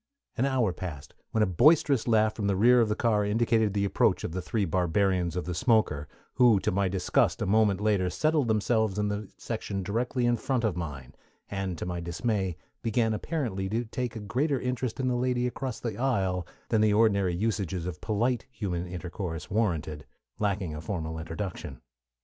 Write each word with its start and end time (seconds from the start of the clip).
An 0.35 0.45
hour 0.47 0.73
passed, 0.73 1.13
when 1.29 1.43
a 1.43 1.45
boisterous 1.45 2.07
laugh 2.07 2.33
from 2.33 2.47
the 2.47 2.55
rear 2.55 2.81
of 2.81 2.89
the 2.89 2.95
car 2.95 3.23
indicated 3.23 3.75
the 3.75 3.85
approach 3.85 4.23
of 4.23 4.31
the 4.31 4.41
three 4.41 4.65
barbarians 4.65 5.35
of 5.35 5.45
the 5.45 5.53
smoker, 5.53 6.07
who 6.33 6.59
to 6.61 6.71
my 6.71 6.87
disgust 6.87 7.39
a 7.39 7.45
moment 7.45 7.79
later 7.79 8.09
settled 8.09 8.47
themselves 8.47 8.97
in 8.97 9.09
the 9.09 9.29
section 9.37 9.83
directly 9.83 10.25
in 10.25 10.37
front 10.37 10.63
of 10.63 10.75
mine, 10.75 11.13
and 11.51 11.77
to 11.77 11.85
my 11.85 11.99
dismay 11.99 12.57
began 12.81 13.13
apparently 13.13 13.69
to 13.69 13.85
take 13.85 14.15
a 14.15 14.19
greater 14.19 14.59
interest 14.59 14.99
in 14.99 15.07
the 15.07 15.13
lady 15.13 15.45
across 15.45 15.79
the 15.79 15.95
aisle 15.99 16.47
than 16.69 16.81
the 16.81 16.93
ordinary 16.93 17.35
usages 17.35 17.85
of 17.85 18.01
polite 18.01 18.47
human 18.49 18.87
intercourse 18.87 19.51
warranted, 19.51 20.07
lacking 20.39 20.73
a 20.73 20.81
formal 20.81 21.19
introduction. 21.19 21.79